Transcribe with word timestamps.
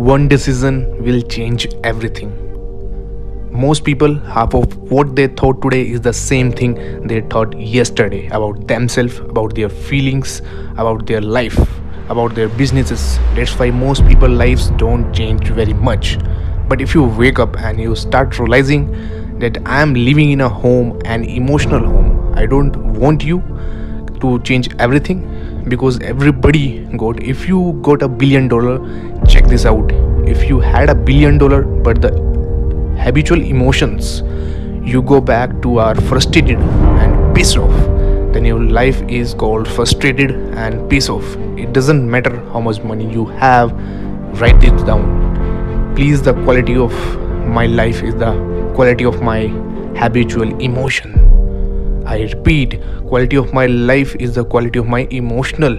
one 0.00 0.28
decision 0.28 0.76
will 1.04 1.20
change 1.20 1.66
everything. 1.84 2.30
Most 3.52 3.84
people, 3.84 4.14
half 4.18 4.54
of 4.54 4.74
what 4.90 5.14
they 5.14 5.26
thought 5.26 5.60
today 5.60 5.86
is 5.86 6.00
the 6.00 6.12
same 6.14 6.50
thing 6.50 7.06
they 7.06 7.20
thought 7.20 7.54
yesterday 7.58 8.26
about 8.28 8.66
themselves, 8.66 9.18
about 9.18 9.54
their 9.54 9.68
feelings, 9.68 10.40
about 10.78 11.06
their 11.06 11.20
life, 11.20 11.58
about 12.08 12.34
their 12.34 12.48
businesses. 12.48 13.18
That's 13.34 13.58
why 13.58 13.70
most 13.70 14.06
people's 14.06 14.38
lives 14.38 14.70
don't 14.84 15.12
change 15.12 15.48
very 15.48 15.74
much. 15.74 16.16
But 16.66 16.80
if 16.80 16.94
you 16.94 17.04
wake 17.04 17.38
up 17.38 17.58
and 17.58 17.78
you 17.78 17.94
start 17.94 18.38
realizing 18.38 18.90
that 19.38 19.58
I 19.66 19.82
am 19.82 19.92
living 19.92 20.30
in 20.30 20.40
a 20.40 20.48
home, 20.48 20.98
an 21.04 21.24
emotional 21.24 21.84
home, 21.84 22.32
I 22.34 22.46
don't 22.46 22.74
want 22.94 23.22
you 23.22 23.42
to 24.20 24.38
change 24.44 24.74
everything 24.78 25.39
because 25.68 25.98
everybody 26.00 26.84
got 26.96 27.22
if 27.22 27.46
you 27.48 27.78
got 27.82 28.02
a 28.02 28.08
billion 28.08 28.48
dollar 28.48 28.78
check 29.26 29.46
this 29.46 29.66
out. 29.66 29.92
If 30.26 30.48
you 30.48 30.60
had 30.60 30.90
a 30.90 30.94
billion 30.94 31.38
dollar 31.38 31.62
but 31.62 32.02
the 32.02 32.10
habitual 32.98 33.42
emotions 33.42 34.22
you 34.82 35.02
go 35.02 35.20
back 35.20 35.60
to 35.62 35.78
are 35.78 35.94
frustrated 35.94 36.58
and 36.58 37.34
pissed 37.34 37.56
off 37.56 37.74
then 38.32 38.44
your 38.44 38.60
life 38.60 39.02
is 39.02 39.34
called 39.34 39.66
frustrated 39.68 40.30
and 40.54 40.88
pissed 40.88 41.10
off. 41.10 41.36
It 41.58 41.72
doesn't 41.72 42.10
matter 42.10 42.36
how 42.52 42.60
much 42.60 42.82
money 42.82 43.10
you 43.12 43.26
have 43.26 43.72
write 44.40 44.62
it 44.62 44.86
down. 44.86 45.94
Please 45.94 46.22
the 46.22 46.32
quality 46.44 46.76
of 46.76 46.92
my 47.46 47.66
life 47.66 48.02
is 48.02 48.14
the 48.14 48.32
quality 48.74 49.04
of 49.04 49.20
my 49.20 49.48
habitual 49.96 50.58
emotion 50.60 51.19
I 52.10 52.22
repeat, 52.22 52.80
quality 53.06 53.36
of 53.36 53.52
my 53.54 53.66
life 53.66 54.16
is 54.16 54.34
the 54.34 54.44
quality 54.44 54.80
of 54.80 54.88
my 54.88 55.06
emotional 55.12 55.76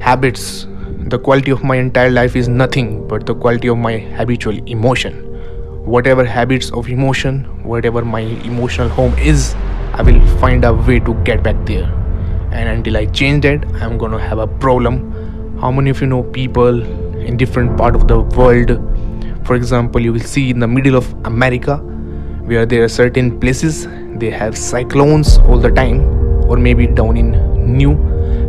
habits. 0.00 0.68
The 1.08 1.18
quality 1.18 1.50
of 1.50 1.64
my 1.64 1.74
entire 1.74 2.10
life 2.10 2.36
is 2.36 2.46
nothing 2.46 3.08
but 3.08 3.26
the 3.26 3.34
quality 3.34 3.66
of 3.66 3.78
my 3.78 3.98
habitual 4.18 4.56
emotion. 4.68 5.16
Whatever 5.84 6.24
habits 6.24 6.70
of 6.70 6.88
emotion, 6.88 7.40
whatever 7.64 8.04
my 8.04 8.20
emotional 8.20 8.88
home 8.88 9.18
is, 9.18 9.56
I 9.94 10.02
will 10.02 10.24
find 10.38 10.64
a 10.64 10.72
way 10.72 11.00
to 11.00 11.14
get 11.24 11.42
back 11.42 11.66
there. 11.66 11.92
And 12.52 12.68
until 12.68 12.96
I 12.96 13.06
change 13.06 13.42
that, 13.42 13.66
I'm 13.82 13.98
gonna 13.98 14.20
have 14.20 14.38
a 14.38 14.46
problem. 14.46 15.58
How 15.60 15.72
many 15.72 15.90
of 15.90 16.00
you 16.00 16.06
know 16.06 16.22
people 16.22 16.84
in 17.18 17.36
different 17.36 17.76
part 17.76 17.96
of 17.96 18.06
the 18.06 18.20
world? 18.20 18.78
For 19.44 19.56
example, 19.56 20.00
you 20.00 20.12
will 20.12 20.28
see 20.36 20.50
in 20.50 20.60
the 20.60 20.68
middle 20.68 20.94
of 20.94 21.12
America 21.24 21.78
where 22.44 22.64
there 22.64 22.84
are 22.84 22.88
certain 22.88 23.40
places 23.40 23.88
they 24.16 24.30
have 24.30 24.56
cyclones 24.56 25.38
all 25.38 25.58
the 25.58 25.70
time 25.70 26.00
or 26.48 26.56
maybe 26.56 26.86
down 26.86 27.16
in 27.16 27.32
new 27.76 27.94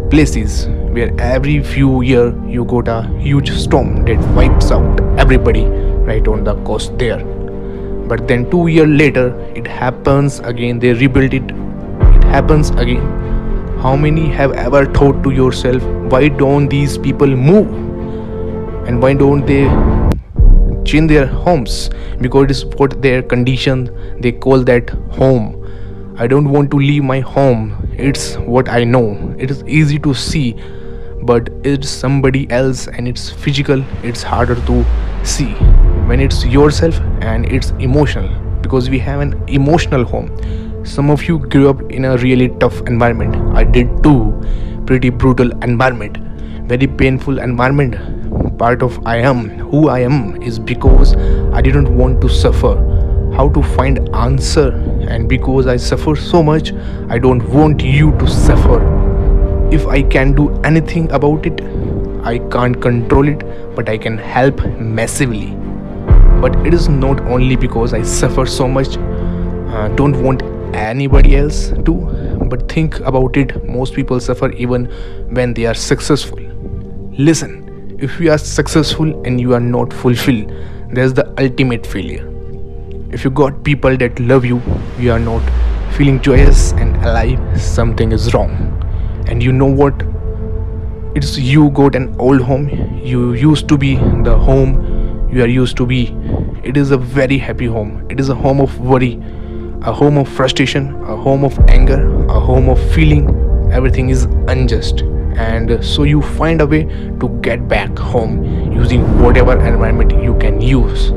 places 0.10 0.68
where 0.96 1.14
every 1.20 1.62
few 1.64 2.02
year 2.02 2.34
you 2.48 2.66
got 2.66 2.88
a 2.88 3.02
huge 3.20 3.52
storm 3.52 4.04
that 4.06 4.20
wipes 4.36 4.72
out 4.72 5.02
everybody 5.20 5.66
right 6.10 6.28
on 6.28 6.44
the 6.44 6.56
coast 6.64 6.98
there. 6.98 7.24
But 8.08 8.28
then 8.28 8.50
two 8.52 8.68
year 8.68 8.86
later 8.86 9.36
it 9.56 9.66
happens 9.66 10.40
again 10.40 10.80
they 10.80 10.94
rebuild 10.94 11.34
it. 11.34 11.44
It 12.16 12.24
happens 12.26 12.70
again. 12.70 13.02
How 13.80 13.96
many 13.96 14.30
have 14.30 14.52
ever 14.52 14.86
thought 14.86 15.24
to 15.24 15.32
yourself 15.32 15.84
why 16.12 16.28
don't 16.28 16.70
these 16.70 16.98
people 16.98 17.28
move? 17.28 17.68
And 18.88 19.02
why 19.02 19.16
don't 19.16 19.46
they 19.48 19.64
change 20.86 21.10
their 21.10 21.26
homes? 21.26 21.90
Because 22.22 22.44
it 22.46 22.52
is 22.52 22.66
what 22.66 23.02
their 23.02 23.24
condition 23.24 23.90
they 24.22 24.32
call 24.32 24.64
that 24.64 24.90
home 25.12 25.55
i 26.18 26.28
don't 26.28 26.50
want 26.50 26.72
to 26.72 26.78
leave 26.78 27.04
my 27.04 27.20
home. 27.20 27.64
It's 27.98 28.36
what 28.38 28.70
i 28.70 28.84
know. 28.84 29.36
It 29.38 29.52
is 29.52 29.64
easy 29.64 30.00
to 30.00 30.14
see 30.14 30.56
but 31.24 31.50
it's 31.64 31.90
somebody 31.90 32.50
else 32.52 32.88
and 32.88 33.08
it's 33.08 33.30
physical. 33.30 33.84
It's 34.04 34.22
harder 34.22 34.56
to 34.56 34.86
see 35.24 35.54
when 36.10 36.20
it's 36.20 36.46
yourself 36.46 37.00
and 37.22 37.46
it's 37.52 37.72
emotional 37.80 38.30
because 38.62 38.90
we 38.90 39.00
have 39.00 39.22
an 39.22 39.44
emotional 39.48 40.06
home. 40.06 40.30
Some 40.86 41.10
of 41.10 41.24
you 41.24 41.40
grew 41.40 41.68
up 41.70 41.82
in 41.92 42.06
a 42.06 42.18
really 42.18 42.50
tough 42.60 42.80
environment. 42.82 43.36
I 43.58 43.64
did 43.64 44.04
too. 44.04 44.40
Pretty 44.86 45.10
brutal 45.10 45.52
environment. 45.64 46.18
Very 46.68 46.86
painful 46.86 47.40
environment. 47.40 48.60
Part 48.60 48.84
of 48.84 49.00
I 49.06 49.18
am 49.18 49.50
who 49.72 49.90
I 49.90 50.00
am 50.00 50.42
is 50.44 50.60
because 50.60 51.16
I 51.54 51.62
didn't 51.62 51.98
want 51.98 52.22
to 52.22 52.30
suffer. 52.30 52.76
How 53.36 53.50
to 53.50 53.64
find 53.64 54.08
answer 54.16 54.70
and 55.08 55.28
because 55.30 55.68
I 55.68 55.78
suffer 55.78 56.16
so 56.16 56.44
much, 56.44 56.74
I 57.10 57.18
don't 57.18 57.48
want 57.50 57.84
you 57.84 58.12
to 58.20 58.28
suffer. 58.28 58.80
If 59.72 59.88
I 59.88 60.02
can 60.04 60.34
do 60.34 60.54
anything 60.62 61.12
about 61.12 61.46
it, 61.46 61.62
I 62.24 62.40
can't 62.50 62.82
control 62.82 63.28
it, 63.28 63.40
but 63.76 63.90
I 63.90 63.98
can 63.98 64.18
help 64.18 64.64
massively. 64.80 65.52
But 66.42 66.56
it 66.66 66.74
is 66.74 66.88
not 66.90 67.22
only 67.22 67.56
because 67.56 67.94
I 67.94 68.02
suffer 68.02 68.46
so 68.46 68.68
much, 68.68 68.98
uh, 68.98 69.88
don't 69.96 70.22
want 70.24 70.44
anybody 70.74 71.38
else 71.38 71.70
to, 71.70 72.48
but 72.50 72.72
think 72.72 73.00
about 73.02 73.38
it. 73.38 73.64
Most 73.66 73.94
people 73.94 74.20
suffer 74.20 74.52
even 74.52 74.86
when 75.30 75.54
they 75.54 75.66
are 75.66 75.74
successful. 75.74 76.40
Listen 77.18 77.66
if 78.00 78.20
you 78.20 78.30
are 78.30 78.38
successful 78.38 79.26
and 79.26 79.40
you 79.40 79.54
are 79.54 79.60
not 79.60 79.94
fulfilled 79.94 80.52
there's 80.92 81.14
the 81.14 81.26
ultimate 81.40 81.88
failure 81.88 82.35
if 83.12 83.24
you 83.24 83.30
got 83.30 83.64
people 83.64 83.96
that 83.98 84.20
love 84.20 84.46
you 84.46 84.62
you 84.98 85.12
are 85.12 85.20
not 85.20 85.42
feeling 85.96 86.20
joyous 86.22 86.72
and 86.74 86.96
alive 87.06 87.62
something 87.62 88.12
is 88.12 88.34
wrong. 88.34 88.52
And 89.28 89.42
you 89.42 89.52
know 89.52 89.66
what? 89.66 90.04
It's 91.16 91.38
you 91.38 91.70
got 91.70 91.96
an 91.96 92.16
old 92.20 92.42
home. 92.42 92.70
You 93.04 93.34
used 93.34 93.70
to 93.70 93.78
be 93.78 93.96
the 93.96 94.38
home 94.38 95.30
you 95.32 95.44
are 95.44 95.48
used 95.48 95.78
to 95.78 95.86
be. 95.86 96.16
It 96.64 96.78
is 96.78 96.92
a 96.92 96.98
very 96.98 97.38
happy 97.38 97.66
home. 97.66 98.06
It 98.10 98.20
is 98.20 98.30
a 98.30 98.36
home 98.36 98.60
of 98.60 98.80
worry 98.80 99.22
a 99.84 99.94
home 99.94 100.18
of 100.18 100.28
frustration 100.28 100.96
a 101.04 101.16
home 101.16 101.44
of 101.44 101.58
anger 101.70 102.26
a 102.28 102.40
home 102.40 102.70
of 102.70 102.80
feeling. 102.94 103.30
Everything 103.72 104.10
is 104.10 104.24
unjust. 104.48 105.02
And 105.38 105.84
so 105.84 106.04
you 106.04 106.22
find 106.22 106.62
a 106.62 106.66
way 106.66 106.86
to 107.20 107.40
get 107.42 107.68
back 107.68 107.98
home 107.98 108.44
using 108.72 109.04
whatever 109.22 109.54
environment 109.54 110.12
you 110.24 110.38
can 110.40 110.60
use 110.60 111.12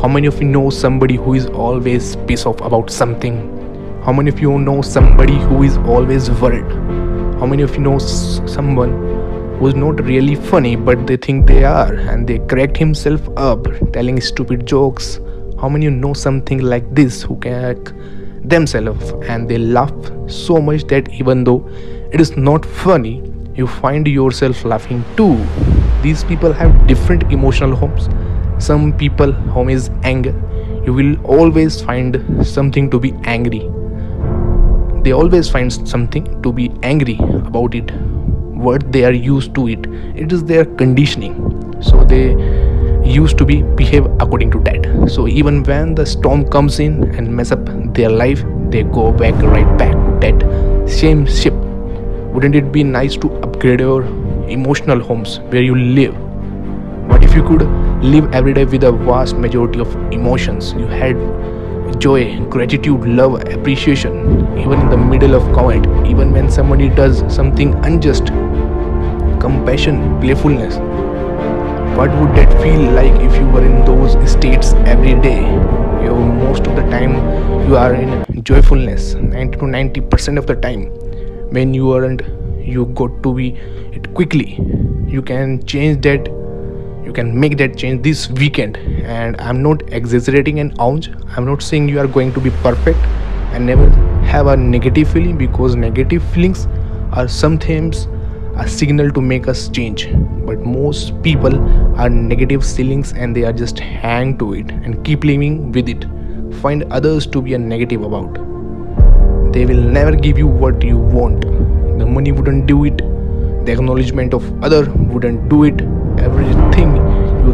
how 0.00 0.08
many 0.08 0.26
of 0.26 0.40
you 0.40 0.48
know 0.48 0.68
somebody 0.68 1.14
who 1.14 1.34
is 1.34 1.46
always 1.46 2.16
pissed 2.26 2.46
off 2.46 2.60
about 2.60 2.90
something? 2.90 3.36
How 4.04 4.12
many 4.12 4.30
of 4.30 4.40
you 4.40 4.58
know 4.58 4.82
somebody 4.82 5.38
who 5.38 5.62
is 5.62 5.76
always 5.78 6.28
worried? 6.28 6.70
How 7.38 7.46
many 7.46 7.62
of 7.62 7.74
you 7.76 7.82
know 7.82 7.98
someone 7.98 8.92
who's 9.58 9.76
not 9.76 10.02
really 10.04 10.34
funny 10.34 10.74
but 10.74 11.06
they 11.06 11.16
think 11.16 11.46
they 11.46 11.62
are 11.62 11.94
and 11.94 12.26
they 12.26 12.40
correct 12.40 12.76
himself 12.76 13.20
up 13.36 13.64
telling 13.92 14.20
stupid 14.20 14.66
jokes? 14.66 15.20
How 15.60 15.68
many 15.68 15.86
of 15.86 15.92
you 15.92 15.98
know 15.98 16.14
something 16.14 16.58
like 16.58 16.92
this 16.94 17.22
who 17.22 17.36
can 17.36 17.84
themselves 18.44 19.12
and 19.28 19.48
they 19.48 19.58
laugh 19.58 19.94
so 20.28 20.60
much 20.60 20.84
that 20.88 21.08
even 21.12 21.44
though 21.44 21.64
it 22.12 22.20
is 22.20 22.36
not 22.36 22.66
funny 22.66 23.22
you 23.54 23.68
find 23.68 24.08
yourself 24.08 24.64
laughing 24.64 25.04
too? 25.16 25.36
These 26.02 26.24
people 26.24 26.52
have 26.52 26.88
different 26.88 27.30
emotional 27.30 27.76
homes 27.76 28.08
some 28.62 28.96
people 28.96 29.32
home 29.56 29.68
is 29.68 29.90
anger. 30.04 30.34
You 30.86 30.94
will 30.94 31.20
always 31.24 31.80
find 31.80 32.46
something 32.46 32.90
to 32.90 33.00
be 33.00 33.12
angry. 33.24 33.68
They 35.02 35.12
always 35.12 35.48
find 35.50 35.72
something 35.88 36.26
to 36.42 36.52
be 36.52 36.70
angry 36.82 37.18
about 37.44 37.74
it 37.74 37.90
what 38.62 38.92
they 38.92 39.04
are 39.04 39.12
used 39.12 39.54
to 39.56 39.68
it. 39.68 39.86
It 40.14 40.32
is 40.32 40.44
their 40.44 40.64
conditioning. 40.64 41.34
So 41.82 42.04
they 42.04 42.26
used 43.04 43.36
to 43.38 43.44
be 43.44 43.62
behave 43.62 44.06
according 44.20 44.52
to 44.52 44.60
that. 44.60 45.10
So 45.10 45.26
even 45.26 45.62
when 45.64 45.94
the 45.96 46.06
storm 46.06 46.48
comes 46.48 46.78
in 46.78 47.02
and 47.16 47.34
mess 47.36 47.50
up 47.50 47.64
their 47.94 48.10
life 48.10 48.44
they 48.70 48.84
go 48.84 49.12
back 49.12 49.34
right 49.42 49.76
back 49.76 49.96
that 50.20 50.88
same 50.88 51.26
ship. 51.26 51.54
Wouldn't 52.32 52.54
it 52.54 52.72
be 52.72 52.84
nice 52.84 53.16
to 53.16 53.30
upgrade 53.42 53.80
your 53.80 54.04
emotional 54.48 55.00
homes 55.00 55.40
where 55.50 55.62
you 55.62 55.74
live? 55.74 56.16
What 57.08 57.24
if 57.24 57.34
you 57.34 57.42
could 57.42 57.62
live 58.02 58.32
every 58.34 58.52
day 58.52 58.64
with 58.64 58.84
a 58.84 58.92
vast 58.92 59.36
majority 59.36 59.80
of 59.80 59.94
emotions. 60.12 60.72
You 60.72 60.86
had 60.86 61.16
joy 61.98 62.40
gratitude 62.46 63.04
love 63.06 63.34
appreciation 63.52 64.14
even 64.58 64.80
in 64.80 64.88
the 64.88 64.96
middle 64.96 65.34
of 65.34 65.42
comment 65.54 65.86
even 66.06 66.32
when 66.32 66.50
somebody 66.50 66.88
does 66.88 67.22
something 67.32 67.74
unjust 67.84 68.26
compassion 69.38 70.18
playfulness 70.20 70.78
what 71.96 72.10
would 72.18 72.30
that 72.36 72.50
feel 72.62 72.80
like 72.92 73.12
if 73.20 73.34
you 73.36 73.46
were 73.48 73.62
in 73.62 73.84
those 73.84 74.12
states 74.30 74.72
every 74.92 75.14
day? 75.20 75.42
You 76.02 76.14
most 76.14 76.66
of 76.66 76.74
the 76.74 76.82
time 76.90 77.12
you 77.68 77.76
are 77.76 77.94
in 77.94 78.42
joyfulness 78.42 79.12
90 79.14 79.58
to 79.58 79.66
90 79.66 80.00
percent 80.00 80.38
of 80.38 80.46
the 80.46 80.56
time. 80.56 80.86
When 81.50 81.74
you 81.74 81.92
aren't 81.92 82.22
you 82.58 82.86
got 82.86 83.22
to 83.22 83.34
be 83.34 83.50
it 83.98 84.12
quickly. 84.14 84.58
You 85.06 85.20
can 85.20 85.66
change 85.66 86.00
that 86.04 86.30
you 87.12 87.16
can 87.16 87.38
make 87.38 87.58
that 87.58 87.76
change 87.76 88.02
this 88.02 88.20
weekend. 88.42 88.78
And 89.16 89.40
i'm 89.40 89.62
not 89.62 89.82
exaggerating 89.98 90.60
an 90.60 90.72
ounce. 90.80 91.08
I'm 91.36 91.44
not 91.44 91.62
saying 91.62 91.88
you 91.88 91.98
are 92.02 92.06
going 92.06 92.32
to 92.34 92.40
be 92.40 92.50
perfect 92.66 92.98
and 93.56 93.66
never 93.66 93.88
have 94.32 94.46
a 94.52 94.56
negative 94.56 95.10
feeling 95.16 95.36
because 95.36 95.76
negative 95.76 96.22
feelings 96.34 96.66
are 97.12 97.28
sometimes 97.28 98.06
a 98.56 98.66
signal 98.66 99.10
to 99.10 99.20
make 99.20 99.48
us 99.48 99.68
change. 99.68 100.06
But 100.46 100.60
most 100.60 101.22
people 101.22 101.58
are 102.00 102.08
negative 102.08 102.64
feelings 102.64 103.12
and 103.12 103.36
they 103.36 103.44
are 103.44 103.52
just 103.52 103.78
hang 103.78 104.38
to 104.38 104.54
it 104.54 104.70
and 104.70 105.04
keep 105.04 105.24
living 105.24 105.70
with 105.72 105.88
it. 105.88 106.06
Find 106.62 106.84
others 107.00 107.26
to 107.26 107.42
be 107.42 107.54
a 107.54 107.58
negative 107.58 108.02
about. 108.10 108.40
They 109.52 109.66
will 109.66 109.82
never 109.98 110.16
give 110.16 110.38
you 110.38 110.46
what 110.46 110.82
you 110.82 110.96
want. 110.96 111.42
The 111.98 112.06
money 112.06 112.32
wouldn't 112.32 112.66
do 112.66 112.84
it. 112.86 112.96
The 113.66 113.72
acknowledgement 113.72 114.32
of 114.32 114.64
other 114.64 114.90
wouldn't 114.92 115.50
do 115.50 115.64
it 115.64 115.82
everything 116.22 116.96
you 117.46 117.52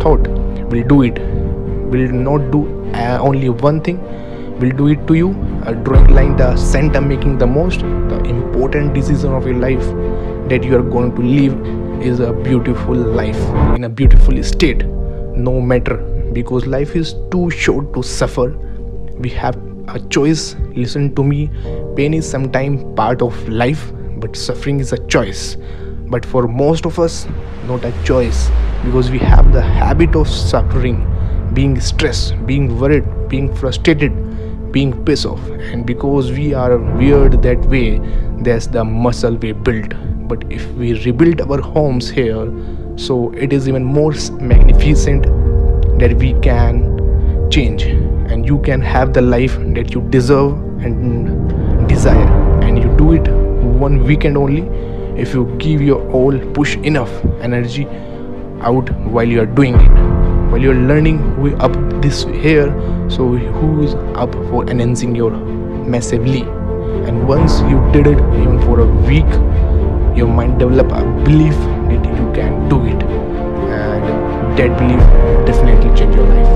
thought 0.00 0.26
will 0.72 0.86
do 0.92 1.02
it. 1.02 1.18
Will 1.94 2.12
not 2.12 2.50
do 2.50 2.62
uh, 2.94 3.18
only 3.20 3.48
one 3.48 3.80
thing 3.80 4.00
will 4.58 4.70
do 4.70 4.88
it 4.88 5.06
to 5.06 5.14
you. 5.14 5.30
A 5.66 5.74
drawing 5.74 6.08
line 6.14 6.36
the 6.36 6.56
center 6.56 7.00
making 7.00 7.38
the 7.38 7.46
most 7.46 7.80
the 7.80 8.22
important 8.24 8.94
decision 8.94 9.32
of 9.32 9.46
your 9.46 9.56
life 9.56 9.86
that 10.48 10.64
you 10.64 10.76
are 10.76 10.82
going 10.82 11.14
to 11.16 11.22
live 11.22 12.02
is 12.02 12.20
a 12.20 12.32
beautiful 12.32 12.94
life 12.94 13.40
in 13.76 13.84
a 13.84 13.88
beautiful 13.88 14.42
state. 14.42 14.84
No 15.36 15.60
matter 15.60 15.96
because 16.32 16.66
life 16.66 16.96
is 16.96 17.14
too 17.30 17.50
short 17.50 17.92
to 17.94 18.02
suffer. 18.02 18.50
We 19.18 19.30
have 19.30 19.56
a 19.88 20.00
choice. 20.08 20.56
Listen 20.74 21.14
to 21.14 21.22
me. 21.22 21.50
Pain 21.96 22.14
is 22.14 22.28
sometimes 22.28 22.82
part 22.96 23.22
of 23.22 23.48
life 23.48 23.92
but 24.18 24.36
suffering 24.36 24.80
is 24.80 24.92
a 24.92 24.98
choice 25.06 25.56
but 26.08 26.24
for 26.24 26.46
most 26.46 26.86
of 26.86 26.98
us 26.98 27.26
not 27.66 27.84
a 27.84 27.92
choice. 28.04 28.50
Because 28.84 29.10
we 29.10 29.18
have 29.18 29.52
the 29.52 29.62
habit 29.62 30.14
of 30.14 30.28
suffering 30.28 31.10
being 31.54 31.80
stressed 31.80 32.34
being 32.46 32.78
worried 32.78 33.04
being 33.28 33.54
frustrated 33.54 34.12
being 34.72 34.92
pissed 35.04 35.24
off. 35.24 35.40
And 35.48 35.86
because 35.86 36.32
we 36.32 36.52
are 36.52 36.78
weird 36.78 37.42
that 37.42 37.58
way 37.66 38.00
that's 38.40 38.66
the 38.66 38.84
muscle 38.84 39.36
we 39.36 39.52
build. 39.52 39.94
But 40.28 40.44
if 40.50 40.66
we 40.72 40.94
rebuild 41.04 41.40
our 41.40 41.60
homes 41.60 42.10
here 42.10 42.52
so 42.96 43.32
it 43.32 43.52
is 43.52 43.68
even 43.68 43.84
more 43.84 44.12
magnificent 44.40 45.24
that 45.98 46.14
we 46.18 46.34
can 46.40 47.50
change. 47.50 47.84
And 47.84 48.46
you 48.46 48.58
can 48.62 48.80
have 48.80 49.12
the 49.12 49.22
life 49.22 49.56
that 49.74 49.94
you 49.94 50.00
deserve 50.10 50.52
and 50.82 51.88
desire. 51.88 52.28
And 52.62 52.78
you 52.78 52.94
do 52.96 53.12
it 53.12 53.28
one 53.84 54.04
weekend 54.04 54.36
only 54.36 54.62
if 55.16 55.32
you 55.34 55.44
give 55.58 55.80
your 55.80 56.00
all 56.10 56.38
push 56.54 56.76
enough 56.76 57.10
energy 57.40 57.86
out 58.60 58.90
while 59.16 59.26
you 59.26 59.40
are 59.40 59.46
doing 59.46 59.74
it. 59.74 59.90
While 60.50 60.60
you're 60.60 60.74
learning 60.74 61.40
we 61.40 61.54
up 61.54 61.72
this 62.02 62.24
here 62.24 62.68
so 63.08 63.28
who's 63.28 63.94
up 64.16 64.32
for 64.50 64.68
enhancing 64.68 65.14
your 65.14 65.30
massively? 65.30 66.42
And 67.06 67.28
once 67.28 67.60
you 67.62 67.80
did 67.92 68.06
it 68.06 68.18
even 68.40 68.60
for 68.62 68.80
a 68.80 68.86
week 68.86 69.30
your 70.16 70.28
mind 70.28 70.58
develop 70.58 70.92
a 70.92 71.02
belief 71.24 71.56
that 71.90 72.04
you 72.04 72.32
can 72.32 72.68
do 72.68 72.84
it. 72.86 73.02
And 73.02 74.58
that 74.58 74.78
belief 74.78 75.46
definitely 75.46 75.96
change 75.96 76.14
your 76.14 76.26
life 76.26 76.53